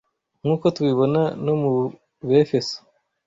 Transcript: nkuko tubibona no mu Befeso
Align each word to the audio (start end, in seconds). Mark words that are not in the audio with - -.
nkuko 0.41 0.65
tubibona 0.75 1.21
no 1.45 1.53
mu 1.61 1.71
Befeso 2.29 2.77